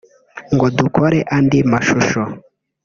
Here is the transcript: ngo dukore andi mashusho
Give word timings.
ngo 0.53 0.65
dukore 0.77 1.17
andi 1.35 1.59
mashusho 1.71 2.21